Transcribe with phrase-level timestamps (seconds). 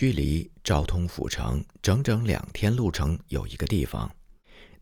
[0.00, 4.10] 距离昭通府城整整两天路程，有一个地方，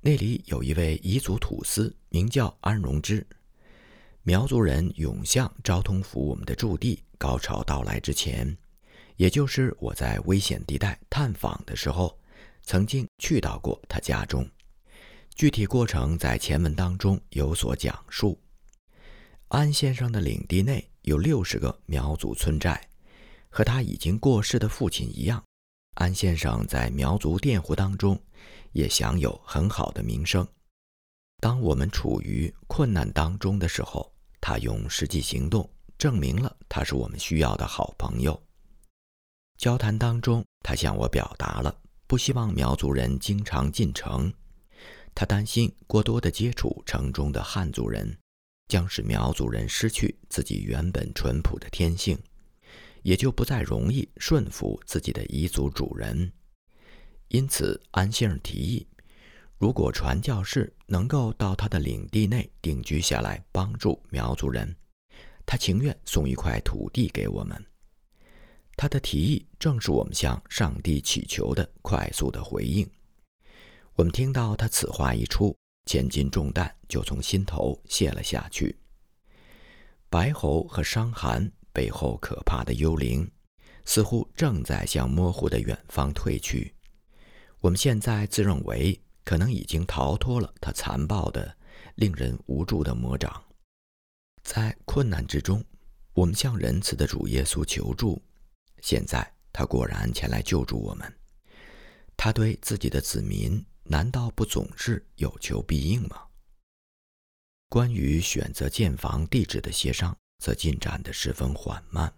[0.01, 3.27] 那里有一位彝族土司，名叫安荣之。
[4.23, 8.57] 苗族人涌向昭通府我们的驻地，高潮到来之前，
[9.17, 12.17] 也就是我在危险地带探访的时候，
[12.63, 14.49] 曾经去到过他家中。
[15.35, 18.41] 具体过程在前文当中有所讲述。
[19.49, 22.88] 安先生的领地内有六十个苗族村寨。
[23.49, 25.43] 和他已经过世的父亲一样，
[25.95, 28.21] 安先生在苗族佃户当中
[28.73, 30.47] 也享有很好的名声。
[31.41, 38.41] 当我们处于困难当中的时候，他用实际行动证明了他是我们需要的好朋友。
[39.57, 44.33] 交谈当中，他向我表达了不希望苗族人经常进城，
[45.15, 48.17] 他担心过多的接触城中的汉族人，
[48.69, 52.17] 将使苗族人失去自己原本淳朴的天性。
[53.03, 56.33] 也就不再容易顺服自己的彝族主人，
[57.29, 58.87] 因此安先生提议，
[59.59, 64.75] 如果传教士能够到他的领地内定居下来，帮助苗族人，
[65.47, 67.65] 他情愿送一块土地给我们。
[68.77, 72.89] 他的提议正是我们向上帝祈求的快速的回应。
[73.95, 75.57] 我们听到他此话一出，
[75.87, 78.77] 千斤重担就从心头卸了下去。
[80.09, 81.51] 白喉和伤寒。
[81.79, 83.31] 背后可怕的幽灵，
[83.85, 86.75] 似乎正在向模糊的远方退去。
[87.61, 91.57] 我们现在自认为可能已经逃脱了他残暴的、
[91.95, 93.41] 令人无助的魔掌。
[94.43, 95.65] 在困难之中，
[96.15, 98.21] 我们向仁慈的主耶稣求助。
[98.83, 101.15] 现在他果然前来救助我们。
[102.17, 106.25] 他对自己的子民，难道不总是有求必应吗？
[107.69, 110.19] 关于选择建房地址的协商。
[110.39, 112.13] 则进展得十分缓慢。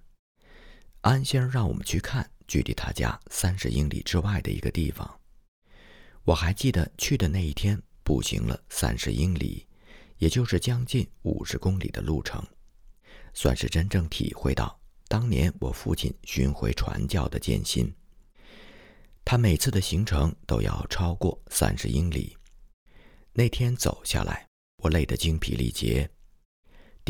[1.00, 5.20] 安先生让我们去看距离他家三十英里之外的一个地方。
[6.24, 9.66] 我还记得去的那一天，步行了三十英里，
[10.18, 12.46] 也就是将近五十公里的路程，
[13.32, 17.92] 算是真正体会到当年我父亲巡回传教的艰辛。
[19.24, 22.36] 他每次的行程都要超过三十英里。
[23.32, 24.46] 那天走下来，
[24.82, 26.10] 我累得精疲力竭。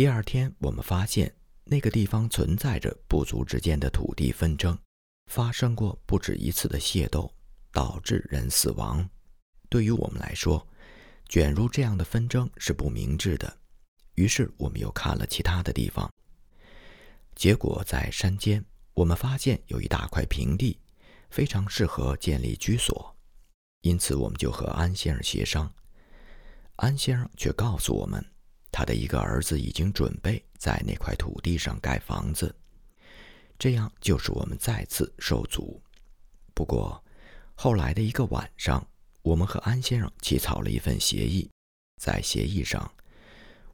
[0.01, 1.31] 第二天，我们发现
[1.65, 4.79] 那个地方存在着部族之间的土地纷争，
[5.27, 7.31] 发生过不止一次的械斗，
[7.71, 9.07] 导致人死亡。
[9.69, 10.67] 对于我们来说，
[11.29, 13.59] 卷入这样的纷争是不明智的。
[14.15, 16.11] 于是，我们又看了其他的地方。
[17.35, 20.81] 结果，在山间，我们发现有一大块平地，
[21.29, 23.15] 非常适合建立居所。
[23.83, 25.71] 因此，我们就和安先生协商。
[26.77, 28.25] 安先生却告诉我们。
[28.73, 32.55] 他的一个儿子已经准备在那块土地上盖房子，
[33.59, 35.83] 这样就是我们再次受阻。
[36.55, 37.03] 不过，
[37.55, 38.87] 后来的一个晚上，
[39.23, 41.51] 我们和安先生起草了一份协议，
[42.01, 42.91] 在协议上，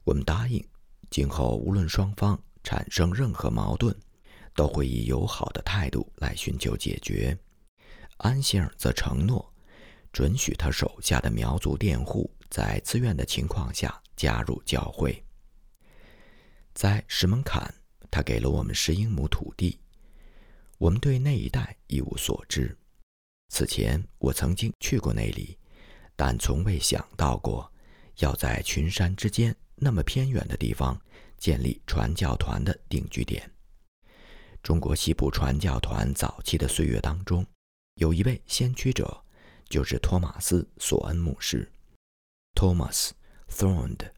[0.03, 0.65] 我们答应，
[1.09, 3.95] 今后无论双方产生任何矛盾，
[4.55, 7.37] 都会以友好的态度来寻求解决。
[8.17, 9.53] 安先生则承诺，
[10.11, 14.01] 准许他手下的苗族佃户在自愿的情况下。
[14.17, 15.23] 加入教会，
[16.73, 17.71] 在石门坎，
[18.09, 19.79] 他给了我们十英亩土地。
[20.79, 22.75] 我们对那一带一无所知。
[23.49, 25.57] 此前我曾经去过那里，
[26.15, 27.71] 但从未想到过
[28.17, 30.99] 要在群山之间那么偏远的地方
[31.37, 33.49] 建立传教团的定居点。
[34.63, 37.45] 中国西部传教团早期的岁月当中，
[37.95, 39.23] 有一位先驱者，
[39.69, 41.71] 就是托马斯·索恩牧师
[42.55, 43.11] （Thomas）。
[43.49, 44.11] Thorned，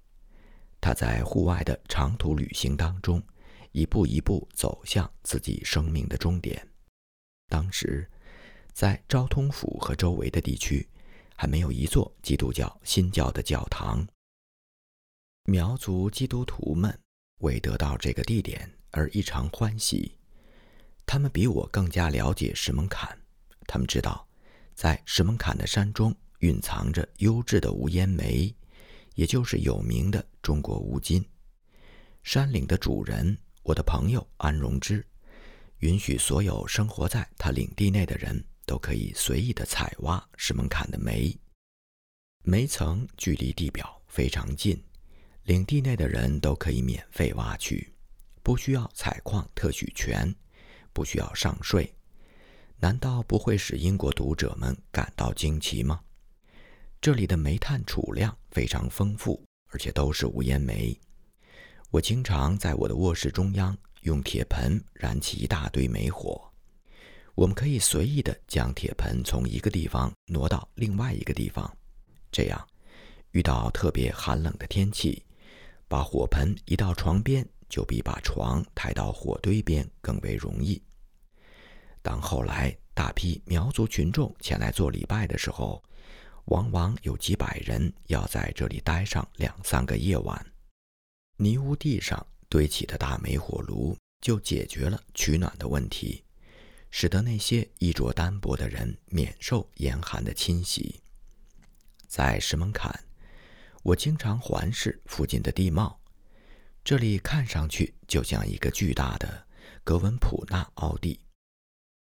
[0.81, 3.23] 他在户外的长途旅行当中，
[3.72, 6.67] 一步一步走向自己生命的终点。
[7.47, 8.09] 当时，
[8.73, 10.88] 在昭通府和周围的地区，
[11.35, 14.06] 还没有一座基督教新教的教堂。
[15.45, 17.00] 苗族基督徒们
[17.39, 20.16] 为得到这个地点而异常欢喜。
[21.06, 23.18] 他们比我更加了解石门坎，
[23.65, 24.27] 他们知道，
[24.75, 28.54] 在石门坎的山中蕴藏着优质的无烟煤。
[29.15, 31.23] 也就是有名的中国乌金，
[32.23, 35.06] 山岭的主人，我的朋友安荣之，
[35.79, 41.38] 允许所有生活在他领地内的人都可以随意的采挖石门坎的煤。
[42.44, 44.81] 煤层距离地表非常近，
[45.44, 47.94] 领地内的人都可以免费挖取，
[48.41, 50.33] 不需要采矿特许权，
[50.94, 51.94] 不需要上税。
[52.77, 56.00] 难道不会使英国读者们感到惊奇吗？
[57.01, 61.00] 这里的煤炭储量非常丰富，而且都是无烟煤。
[61.92, 66.42] 我经常在我的卧室中央用铁盆燃起一大堆煤火。
[67.36, 71.74] 我们可以随意的将铁盆从一个地方挪到另外一个地方，
[72.34, 72.68] 这样，
[73.31, 75.25] 遇到特别寒冷的天气，
[75.88, 80.84] 把火盆移到床边，就比把床抬到火堆边更为容易。
[82.02, 85.81] 当后来大批苗族群众前来做礼拜的时候，
[86.50, 90.46] 往往有几百人要在这里待上两三个夜晚。
[91.38, 96.24] 泥屋地上堆起的大煤火炉就解决了取暖的问题。
[96.92, 101.00] 使得那些衣着单薄的人免受严寒的侵袭。
[102.07, 102.92] 在石门坎，
[103.84, 106.00] 我经常环视附近的地貌，
[106.84, 109.45] 这里看上去就像一个巨大的
[109.84, 111.19] 格文普纳奥地。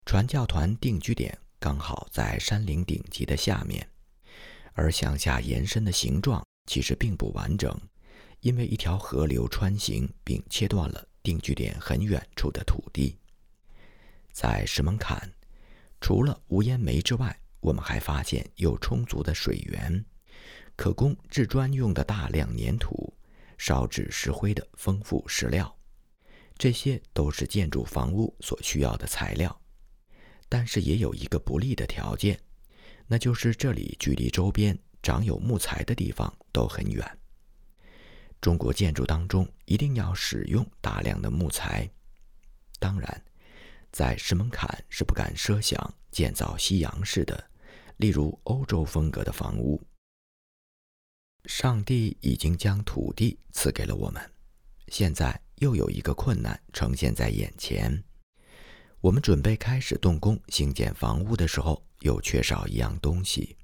[0.05, 3.89] 传教团定居点刚好在山岭顶级的下面，
[4.73, 7.79] 而向下延伸的形状其实并不完整，
[8.41, 13.19] 因为一条河流穿行并切断了定居点很远处的土地。
[14.33, 15.31] 在石门坎，
[16.01, 20.05] 除了无烟煤之外，我们还发现有充足的水源，
[20.75, 23.15] 可供制砖用的大量粘土，
[23.59, 25.73] 烧制石灰的丰富石料，
[26.57, 29.61] 这些都是建筑房屋所需要的材料。
[30.49, 32.39] 但是也有一个不利的条件，
[33.07, 37.19] 那就是这里距离周边长有木材的地方都很远。
[38.41, 41.89] 中国建筑当中一定要使用大量的木材，
[42.79, 43.25] 当然。
[43.93, 47.51] 在石门坎是不敢设想建造西洋式的，
[47.99, 49.79] 例如欧洲风格的房屋。
[51.45, 54.33] 上帝已经将土地赐给了我们，
[54.89, 58.03] 现在又有一个困难呈现在眼前。
[59.03, 63.57] 我们准备开始动工兴建房屋的时候，又缺少一样东西。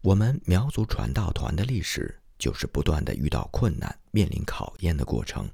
[0.00, 5.46] 我们苗族传道团的历史就是不断的遇到困难、面临考验的过程。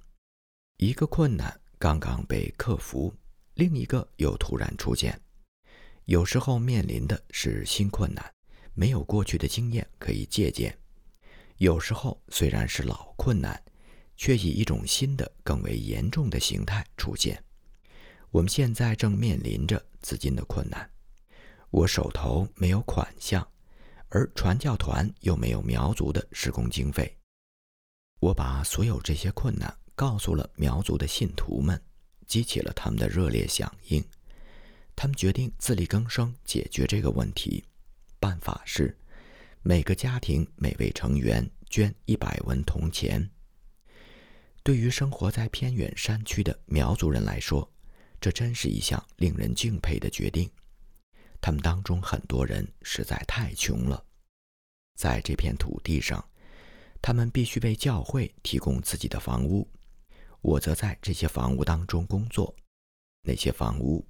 [0.77, 3.13] 一个困难刚刚被克服。
[3.55, 5.21] 另一个又突然出现，
[6.05, 8.25] 有时候面临的是新困难，
[8.75, 10.73] 没有过去的经验可以借鉴；
[11.57, 13.61] 有时候虽然是老困难，
[14.17, 17.43] 却以一种新的、更为严重的形态出现。
[18.35, 20.91] 我们现在正面临着资金的困难，
[21.71, 23.47] 我手头没有款项，
[24.09, 27.17] 而传教团又没有苗族的施工经费。
[28.19, 31.81] 我把所有这些困难告诉了苗族的信徒们。
[32.27, 34.03] 激起了他们的热烈响应，
[34.97, 37.63] 他们决定自力更生解决这个问题。
[38.19, 38.99] 办法是，
[39.63, 43.31] 每个家庭每位成员捐一百文铜钱。
[44.65, 47.71] 对于生活在偏远山区的苗族人来说，
[48.25, 50.51] 这真是一项令人敬佩的决定。
[51.43, 54.03] 他们当中很多人实在太穷了，
[54.95, 56.27] 在这片土地上，
[57.03, 59.69] 他们必须为教会提供自己的房屋。
[60.41, 62.57] 我则在这些房屋当中工作。
[63.25, 64.03] 那些房屋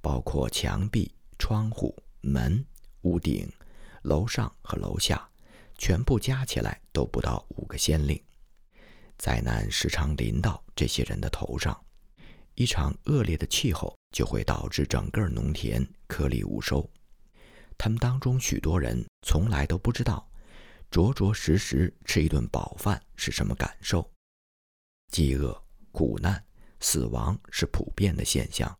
[0.00, 2.66] 包括墙壁、窗户、门、
[3.02, 3.48] 屋顶、
[4.02, 5.30] 楼上和楼下，
[5.78, 8.20] 全部加起来都不到五个先令。
[9.16, 11.80] 灾难时常临到这些人的头上，
[12.54, 16.88] 一场恶劣的气候就会导致整个农田颗粒无收。
[17.76, 20.30] 他们当中许多人从来都不知道，
[20.90, 24.08] 着着实实吃一顿饱饭是什么感受。
[25.10, 25.64] 饥饿。
[25.96, 26.44] 苦难、
[26.80, 28.76] 死亡是普遍的现象。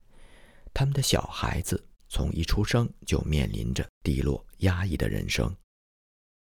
[0.72, 5.56] 他们的小孩子从一出生就面临着低落、压抑的人生。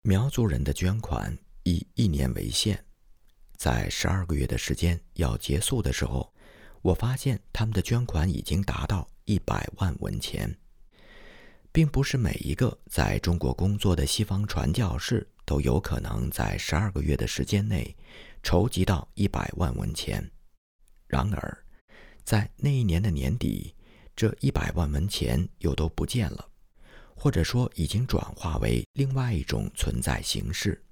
[0.02, 2.80] 苗族人的捐款以一年为限，
[3.56, 6.31] 在十二个月的时间要结束的时候，
[6.82, 10.54] 我发现他们的捐款已经达到一百万文钱。
[11.72, 17.96] 并不是每一个在中国工作的西方传教士都有可能在十二个月的时间内
[18.42, 20.30] 筹集到一百万文钱。
[21.06, 21.64] 然而，
[22.24, 23.74] 在那一年的年底，
[24.14, 26.46] 这一百万文钱又都不见了，
[27.16, 30.84] 或者说已经转化为另外一种存在形式。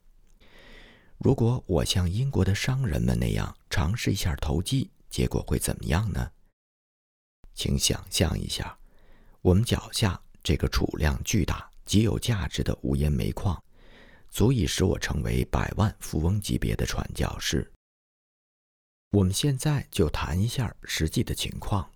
[1.18, 6.31] 如果我像英国的商人们那样尝试一下投机，结果会怎么样呢？
[7.52, 8.79] 请想象一下，
[9.43, 13.62] 我们脚下这个储量巨大、极有价值的无烟煤矿，
[14.31, 17.71] 足以使我成为百万富翁级别的传教士。
[19.11, 21.90] 我们现在就谈一下实际的情况。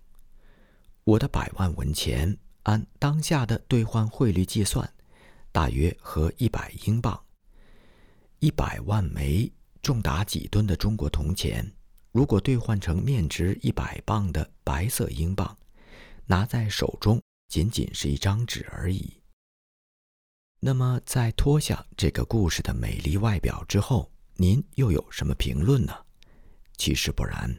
[1.04, 4.92] 我的百万文钱按当下的兑换汇率计算，
[5.52, 7.24] 大约合一百英镑。
[8.40, 11.72] 一百万枚重达几吨的中国铜钱，
[12.14, 15.58] 如果兑换成面值一百磅的白色英镑，
[16.26, 19.20] 拿在手中仅仅是一张纸而已。
[20.60, 25.92] 那么，在脱下这个故事的美丽外表之后，您又有什么评论呢？
[26.76, 27.52] 其实不然，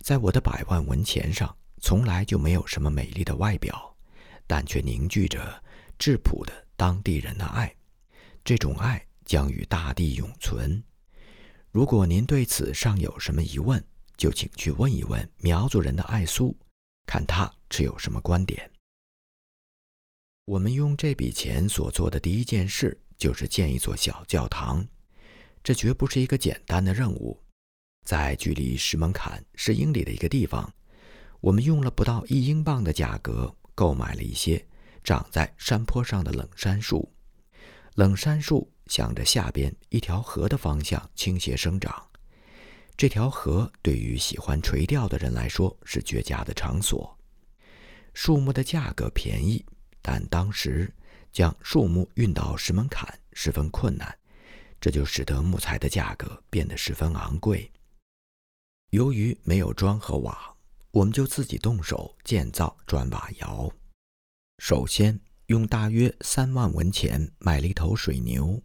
[0.00, 3.96] 在我的百万文钱上从来就没有什么美丽的外表，
[4.48, 5.62] 但却凝聚着
[5.96, 7.72] 质朴的当地人的爱。
[8.42, 10.82] 这种爱将与大地永存。
[11.72, 13.82] 如果您对此尚有什么疑问，
[14.16, 16.56] 就请去问一问苗族人的艾苏，
[17.06, 18.68] 看他持有什么观点。
[20.46, 24.84] 我们用这笔钱所做的第一件事，就是建一座小教堂。
[25.62, 27.40] 这绝不是一个简单的任务。
[28.04, 30.74] 在距离石门坎十英里的一个地方，
[31.40, 34.66] 我们用了不到一英镑的价格购买了一些
[35.04, 37.08] 长在山坡上的冷杉树。
[37.94, 42.06] 冷杉树向着下边一条河的方向倾斜生长。
[42.94, 47.16] 这条河对于喜欢垂钓的人来说是绝佳的场所。
[48.12, 49.64] 树木的价格便宜，
[50.02, 50.92] 但当时
[51.32, 54.14] 将树木运到石门坎十分困难。
[54.80, 57.70] 这就使得木材的价格变得十分昂贵。
[58.90, 60.54] 由于没有砖和瓦，
[60.90, 63.70] 我们就自己动手建造砖瓦窑。
[64.58, 68.60] 首先用大约三万文钱买了一头水牛，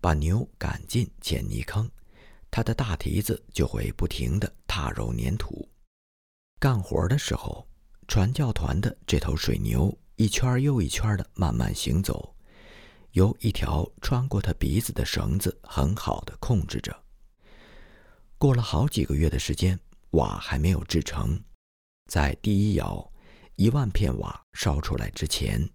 [0.00, 1.90] 把牛赶进浅泥坑，
[2.50, 5.68] 它的大蹄子就会不停地踏入粘土。
[6.60, 7.66] 干活的时候，
[8.06, 12.34] 传教团的这头水牛一圈又一圈地慢慢行走。
[13.12, 16.94] 由一条穿过他鼻子的绳子很好的控制着。
[18.36, 19.78] 过了好几个月的时间，
[20.10, 21.42] 瓦还没有制成。
[22.08, 23.10] 在第一窑
[23.56, 25.68] 一万片瓦烧出来之前，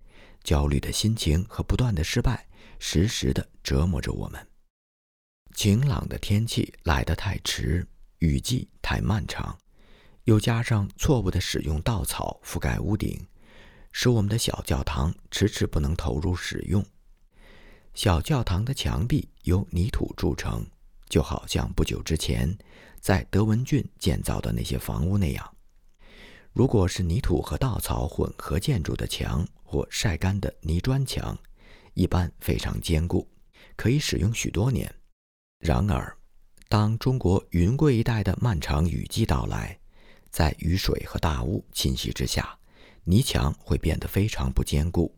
[0.43, 2.47] 焦虑的心情和不断的失败
[2.85, 4.45] 时时的折磨着我们。
[5.55, 7.87] 晴朗的天气来得太迟，
[8.19, 9.57] 雨季太漫长，
[10.25, 13.25] 又加上错误的使用稻草覆盖屋顶，
[13.93, 16.85] 使我们的小教堂迟迟不能投入使用。
[17.93, 20.63] 小教堂的墙壁由泥土筑成，
[21.07, 22.55] 就好像不久之前
[22.99, 25.55] 在德文郡建造的那些房屋那样。
[26.51, 31.35] 如果是泥土和稻草混合建筑的墙或晒干的泥砖墙，
[31.93, 33.27] 一般非常坚固，
[33.75, 34.93] 可以使用许多年。
[35.59, 36.17] 然而，
[36.67, 39.79] 当中国云贵一带的漫长雨季到来，
[40.29, 42.57] 在雨水和大雾侵袭之下，
[43.03, 45.15] 泥墙会变得非常不坚固。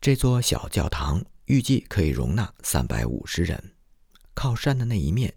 [0.00, 3.72] 这座小教堂预计可以容纳三百五十人。
[4.34, 5.34] 靠山的那一面，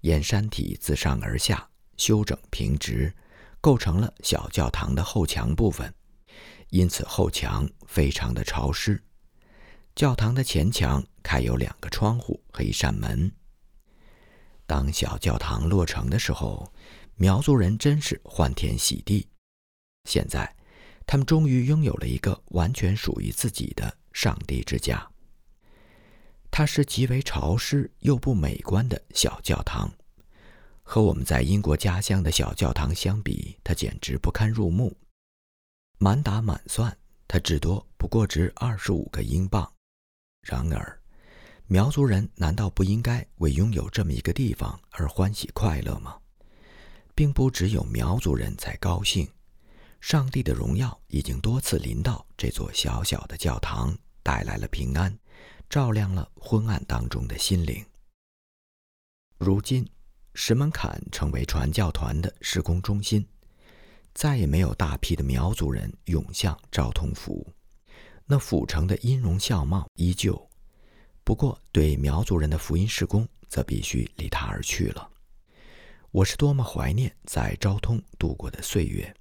[0.00, 3.12] 沿山体自上而下修整平直，
[3.60, 5.92] 构成了小教堂的后墙部分，
[6.70, 9.02] 因此后墙非常的潮湿。
[9.98, 13.32] 教堂的前墙开有两个窗户和一扇门。
[14.64, 16.72] 当小教堂落成的时候，
[17.16, 19.26] 苗族人真是欢天喜地。
[20.04, 20.54] 现在。
[21.04, 25.10] 他们终于拥有了一个完全属于自己的上帝之家。
[26.50, 29.90] 它是极为潮湿又不美观的小教堂，
[30.82, 34.94] 和我们在英国家乡的小教堂相比，它简直不堪入目。
[35.96, 36.94] 满打满算，
[37.26, 39.72] 它至多不过值二十五个英镑。
[40.48, 40.98] 然而，
[41.66, 46.16] 苗族人难道不应该为拥有这么一个地方而欢喜快乐吗？
[47.14, 49.28] 并不只有苗族人才高兴。
[50.00, 55.14] 上帝的荣耀已经多次临到这座小小的教堂，带来了平安，
[55.68, 57.84] 照亮了昏暗当中的心灵。
[59.36, 59.86] 如今，
[60.32, 63.26] 石门坎成为传教团的施工中心，
[64.14, 67.46] 再也没有大批的苗族人涌向昭通府，
[68.30, 70.38] 那府城的音容笑貌依旧。
[71.24, 75.10] 不过，对苗族人的福音施工则必须离他而去了。
[76.10, 79.14] 我是多么怀念在昭通度过的岁月！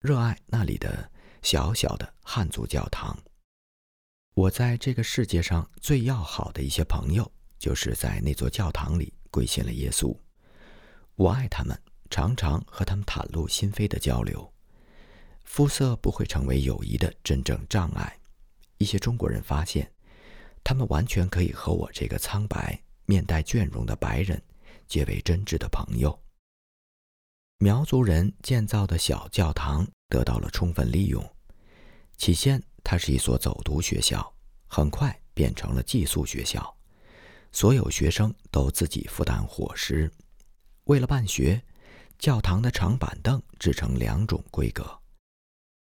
[0.00, 1.08] 热爱那里的
[1.40, 3.16] 小小的汉族教堂。
[4.34, 10.12] 我在这个世界上最要好的一些朋友，就是在那座教堂里归信了耶稣。
[11.14, 14.52] 我爱他们，常常和他们袒露心扉的交流。
[15.44, 18.18] 肤色不会成为友谊的真正障碍。
[18.78, 19.92] 一些中国人发现，
[20.64, 24.42] 他们完全可以和我这个苍白、面带倦容的白人
[24.86, 26.18] 结为真挚的朋友。
[27.58, 31.22] 苗族人建造的小教堂得到了充分利用。
[32.16, 34.32] 起先，它是一所走读学校，
[34.66, 36.76] 很快变成了寄宿学校。
[37.50, 40.10] 所有学生都自己负担伙食。
[40.84, 41.60] 为了办学，
[42.18, 44.84] 教堂的长板凳制成两种规格：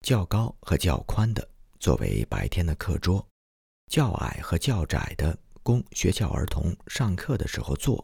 [0.01, 3.25] 较高和较宽的作为白天的课桌，
[3.87, 8.03] 较矮和较窄的供学校儿童上课的时候坐。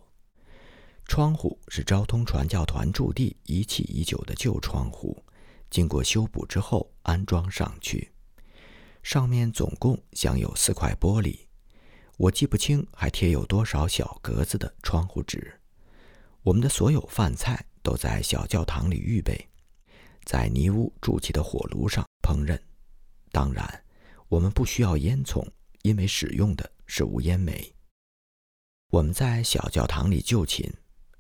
[1.05, 5.21] 窗户是昭通传教团驻地遗弃已久的旧窗户，
[5.69, 8.11] 经过修补之后安装上去。
[9.01, 11.39] 上面总共镶有四块玻璃，
[12.17, 15.59] 我记不清还贴有多少小格子的窗户纸。
[16.43, 19.49] 我们的所有饭菜都在小教堂里预备。
[20.23, 22.57] 在泥屋筑起的火炉上烹饪。
[23.33, 23.83] 当然，
[24.29, 25.43] 我们不需要烟囱，
[25.81, 27.73] 因为使用的是无烟煤。
[28.91, 30.71] 我们在小教堂里就寝。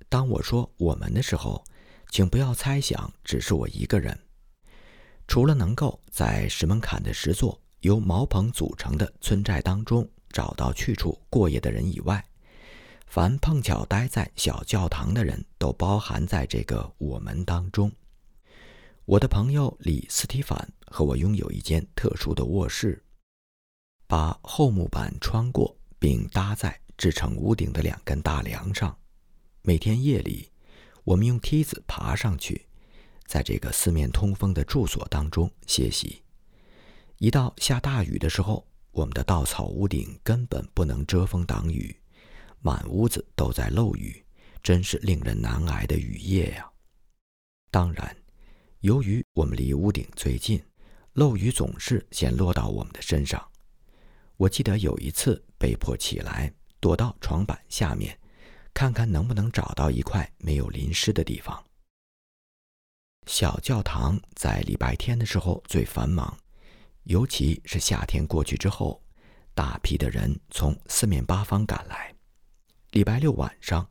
[0.09, 1.65] 当我说“我们”的时候，
[2.11, 4.15] 请不要猜想只是我一个人。
[5.27, 12.23] 除了能够在石门坎的石座由茅棚组成的村寨当中找到去处过夜的人以外，
[13.07, 17.91] 凡碰巧待在小教堂的人都包含在这个“我们”当中。
[19.05, 23.03] 我的朋友李斯提凡和我拥有一间特殊的卧室，
[24.05, 26.79] 把厚木板穿过并搭在。
[26.95, 28.95] 制成屋顶的两根大梁上，
[29.63, 30.51] 每天夜里，
[31.03, 32.67] 我们用梯子爬上去，
[33.25, 36.21] 在这个四面通风的住所当中歇息。
[37.17, 41.93] 一到下大雨的时候，我们的稻草屋顶根本不能遮风挡雨，
[42.61, 44.23] 满屋子都在漏雨，
[44.61, 46.71] 真是令人难挨的雨夜呀。
[47.71, 48.15] 当然，
[48.81, 50.63] 由于我们离屋顶最近，
[51.13, 53.43] 漏雨总是先落到我们的身上。
[54.37, 56.53] 我记得有一次被迫起来。
[56.79, 58.19] 躲到床板下面，
[58.73, 61.63] 看看能不能找到一块没有淋湿的地方。
[63.25, 66.37] 小教堂在礼拜天的时候最繁忙，
[67.03, 69.01] 尤其是夏天过去之后，
[69.53, 72.13] 大批的人从四面八方赶来。
[72.91, 73.89] 礼拜六晚上，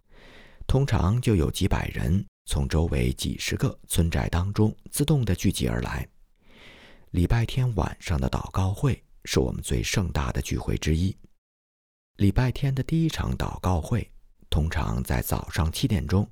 [0.67, 6.07] 通常就有几百人从周围几十个村寨当中自动的聚集而来。
[7.13, 11.15] 礼拜天晚上的祷告会是我们最盛大的聚会之一。
[12.17, 14.11] 礼拜天的第一场祷告会，
[14.49, 16.27] 通常在早上七点钟，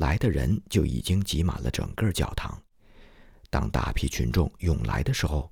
[0.00, 2.60] 来的人就已经挤满了整个教堂。
[3.50, 5.48] 当大批群众涌来的时候，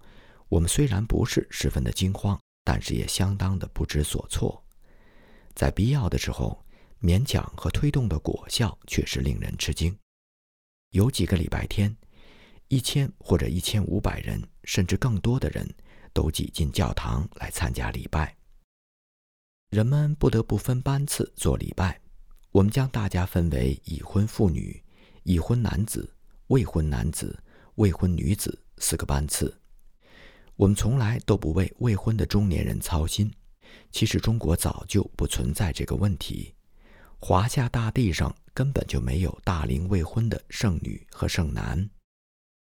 [0.49, 4.61] 我们虽然不是十分的惊慌，但是也相当的不知所措。
[5.55, 6.61] 在必要的时候，
[7.01, 9.97] 勉强和推动的果效却是令人吃惊。
[10.91, 11.97] 有几个礼拜天，
[12.67, 15.69] 一千或者一千五百人，甚至更多的人
[16.13, 18.37] 都挤进教堂来参加礼拜。
[19.71, 22.01] 人们不得不分班次做礼拜。
[22.53, 24.81] 我们将大家分为已婚妇女、
[25.25, 26.09] 已婚男子、
[26.47, 27.37] 未婚男子、
[27.75, 29.53] 未婚女子四个班次。
[30.55, 33.29] 我们从来都不为未婚的中年人操心。
[33.91, 36.55] 其实中国早就不存在这个问题。
[37.19, 41.91] 华夏大地上根本就没有大龄未婚的剩女和剩男。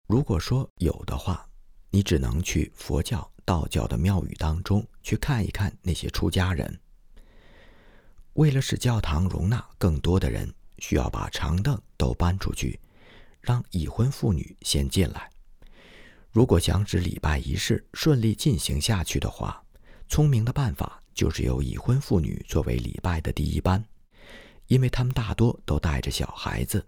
[0.06, 1.48] 如果说有的话，
[1.90, 6.80] 你只能去佛教、道教的庙宇当中去看一看那些出家人。
[8.34, 12.78] 为了使教堂容纳更多的人，需要把长凳都搬出去，
[13.40, 15.28] 让已婚妇女先进来。
[16.30, 19.60] 如果想使礼拜仪式顺利进行下去的话，
[20.08, 23.84] 聪明的办法就是由已婚妇女作为礼拜的第一班，
[24.68, 26.86] 因为他们大多都带着小孩子。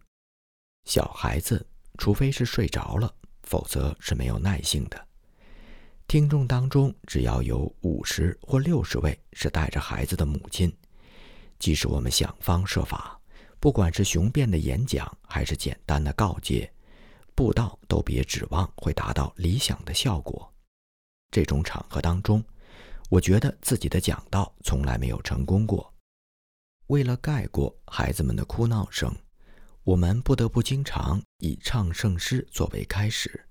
[0.85, 1.67] 小孩子
[1.99, 3.13] 除非是睡着了，
[3.43, 5.07] 否则是没有耐性的。
[6.09, 10.71] 听众当中只要有五十或六十位是带着孩子的母亲。
[11.59, 13.19] 即使我们想方设法，
[13.61, 16.71] 不管是雄辩的演讲还是简单的告诫，
[17.35, 20.53] 布道都别指望会达到理想的效果。
[21.31, 22.45] 这种场合当中，
[23.09, 25.91] 我觉得自己的讲道从来没有成功过。
[26.89, 29.15] 为了盖过孩子们的哭闹声，
[29.85, 33.45] 我们不得不经常以唱圣诗作为开始，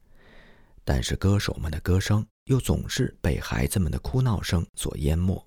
[0.86, 5.46] 但是歌手们的歌声又总是被孩子们的哭闹声所淹没。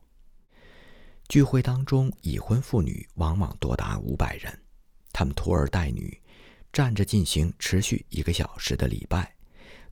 [1.27, 4.63] 聚会当中，已婚妇女往往多达五百人，
[5.11, 6.21] 他们拖儿带女，
[6.71, 9.35] 站着进行持续一个小时的礼拜，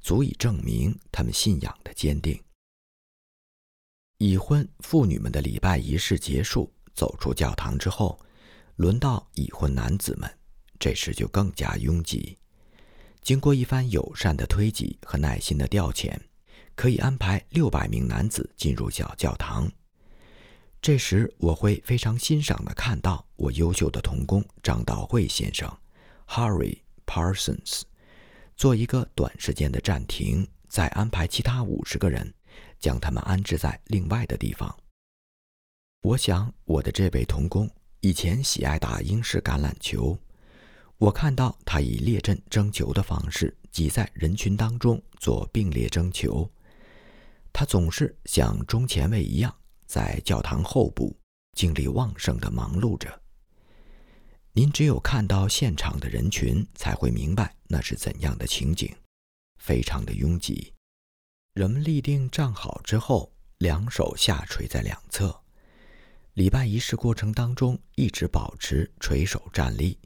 [0.02, 2.38] 足以证明他们信仰的坚定。
[4.18, 8.20] 已婚妇女们的礼拜仪式结束，走出教堂之后，
[8.76, 10.31] 轮到已婚男子们，
[10.83, 12.37] 这时就更加拥挤。
[13.23, 16.18] 经过一番友善的推挤和耐心的调遣，
[16.75, 19.71] 可以安排六百名男子进入小教堂。
[20.81, 25.73] 这时，我会非常欣赏地看到我优秀的童工张道慧先生
[26.27, 27.83] ，Harry Parsons，
[28.57, 32.35] 做一个短时间的暂停，再安排其他五十个人，
[32.81, 34.77] 将他们安置在另外的地方。
[36.03, 40.18] 我想，我的这位童工以前喜爱打英式橄榄球，
[41.03, 46.49] 我看到他以列阵争球的方式挤在人群当中做并列争球，
[47.53, 49.53] 他总是像中前卫一样。
[49.85, 51.19] 在教堂后部，
[51.57, 53.21] 精力旺盛地忙碌着。
[54.53, 58.95] 您只有看到现场的人群，才会明白那是怎样的情景，
[59.59, 60.73] 非常的拥挤。
[61.55, 65.43] 人们立定站好之后，两手下垂在两侧，
[66.35, 69.99] 礼拜仪式过程当中一直保持垂手站立。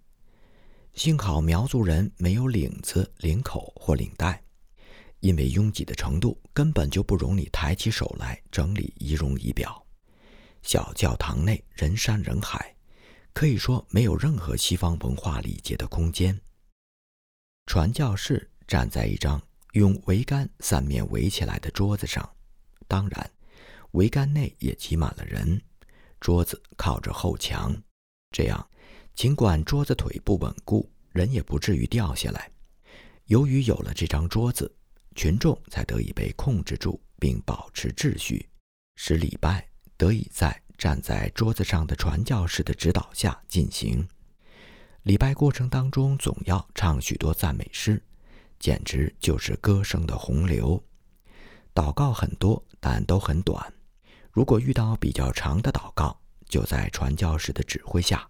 [0.96, 4.42] 幸好苗族人没有领子、领口或领带，
[5.20, 9.86] 因为拥挤的程度根本就不容你抬起手来整理仪容仪表。
[10.62, 12.74] 小教堂内人山人海，
[13.34, 16.40] 可以说没有任何西方文化礼节的空间。
[17.66, 19.40] 传教士站在一张
[19.72, 22.26] 用桅杆三面围起来的桌子上，
[22.88, 23.30] 当然，
[23.92, 25.60] 桅杆内也挤满了人。
[26.20, 27.76] 桌子靠着后墙，
[28.30, 28.66] 这样。
[29.16, 32.50] 尽管桌子腿不稳固，人也不至于掉下来。
[33.24, 34.70] 由于有了这张桌子，
[35.14, 38.46] 群众才得以被控制住并保持秩序，
[38.96, 44.06] 使礼拜得以在站在桌子上的传教士的指导下进行。
[45.04, 48.02] 礼拜过程当中总要唱许多赞美诗，
[48.58, 50.78] 简直就是歌声的洪流。
[51.74, 53.72] 祷告很多，但都很短。
[54.30, 58.28] 如果遇到比较长的祷告，就在传教士的指挥下。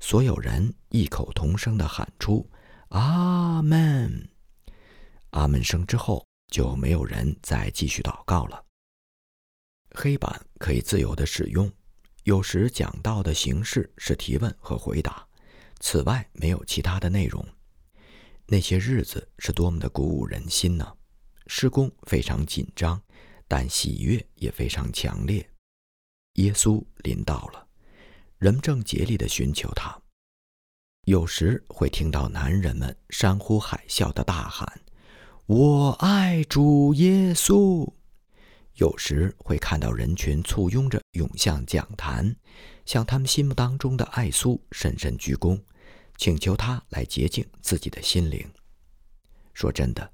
[0.00, 2.48] 所有人异口同声地喊出
[2.90, 4.28] “阿门”，
[5.30, 8.64] 阿门声之后就没有人再继续祷告了。
[9.94, 11.70] 黑板可以自由地使用，
[12.24, 15.26] 有时讲道的形式是提问和回答，
[15.80, 17.44] 此外没有其他的内容。
[18.46, 20.96] 那些日子是多么的鼓舞人心呢？
[21.48, 23.02] 施工非常紧张，
[23.46, 25.46] 但喜悦也非常强烈。
[26.34, 27.67] 耶稣临到了。
[28.38, 30.00] 人们正竭力地寻求他，
[31.06, 34.80] 有时会听到男人们山呼海啸的大喊
[35.46, 37.92] ：“我爱主耶稣！”
[38.78, 42.36] 有时会看到人群簇拥着涌向讲坛，
[42.86, 45.60] 向他们心目当中的爱苏深深鞠躬，
[46.16, 48.48] 请求他来洁净自己的心灵。
[49.52, 50.12] 说真的，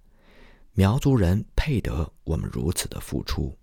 [0.73, 3.55] 苗族人配得我们如此的付出。